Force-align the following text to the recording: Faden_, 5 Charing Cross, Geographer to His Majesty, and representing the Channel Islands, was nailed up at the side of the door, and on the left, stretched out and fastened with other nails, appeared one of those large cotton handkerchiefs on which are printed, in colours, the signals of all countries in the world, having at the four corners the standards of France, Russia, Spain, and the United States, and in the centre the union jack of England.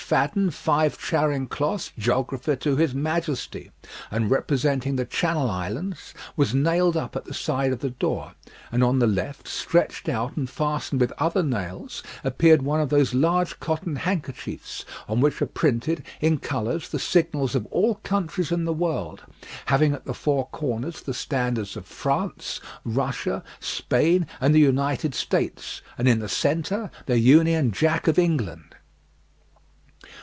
Faden_, 0.11 0.51
5 0.51 0.97
Charing 0.99 1.47
Cross, 1.47 1.93
Geographer 1.97 2.57
to 2.57 2.75
His 2.75 2.93
Majesty, 2.93 3.71
and 4.09 4.29
representing 4.29 4.97
the 4.97 5.05
Channel 5.05 5.49
Islands, 5.49 6.13
was 6.35 6.53
nailed 6.53 6.97
up 6.97 7.15
at 7.15 7.23
the 7.23 7.33
side 7.33 7.71
of 7.71 7.79
the 7.79 7.91
door, 7.91 8.33
and 8.73 8.83
on 8.83 8.99
the 8.99 9.07
left, 9.07 9.47
stretched 9.47 10.09
out 10.09 10.35
and 10.35 10.49
fastened 10.49 10.99
with 10.99 11.13
other 11.17 11.41
nails, 11.41 12.03
appeared 12.25 12.61
one 12.61 12.81
of 12.81 12.89
those 12.89 13.13
large 13.13 13.61
cotton 13.61 13.95
handkerchiefs 13.95 14.83
on 15.07 15.21
which 15.21 15.41
are 15.41 15.45
printed, 15.45 16.03
in 16.19 16.39
colours, 16.39 16.89
the 16.89 16.99
signals 16.99 17.55
of 17.55 17.65
all 17.67 17.95
countries 18.03 18.51
in 18.51 18.65
the 18.65 18.73
world, 18.73 19.23
having 19.67 19.93
at 19.93 20.03
the 20.03 20.13
four 20.13 20.47
corners 20.49 21.01
the 21.01 21.13
standards 21.13 21.77
of 21.77 21.85
France, 21.85 22.59
Russia, 22.83 23.41
Spain, 23.61 24.27
and 24.41 24.53
the 24.53 24.59
United 24.59 25.15
States, 25.15 25.81
and 25.97 26.05
in 26.09 26.19
the 26.19 26.27
centre 26.27 26.91
the 27.05 27.17
union 27.17 27.71
jack 27.71 28.09
of 28.09 28.19
England. 28.19 28.75